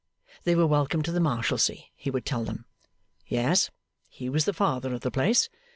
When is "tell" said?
2.25-2.43